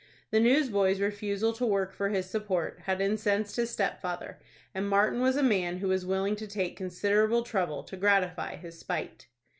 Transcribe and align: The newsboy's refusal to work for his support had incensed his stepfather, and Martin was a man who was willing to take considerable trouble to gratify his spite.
The 0.31 0.39
newsboy's 0.39 0.99
refusal 0.99 1.53
to 1.53 1.63
work 1.63 1.93
for 1.93 2.09
his 2.09 2.27
support 2.27 2.79
had 2.85 3.01
incensed 3.01 3.55
his 3.55 3.69
stepfather, 3.69 4.39
and 4.73 4.89
Martin 4.89 5.21
was 5.21 5.35
a 5.35 5.43
man 5.43 5.77
who 5.77 5.89
was 5.89 6.07
willing 6.07 6.35
to 6.37 6.47
take 6.47 6.75
considerable 6.75 7.43
trouble 7.43 7.83
to 7.83 7.95
gratify 7.97 8.55
his 8.55 8.79
spite. 8.79 9.27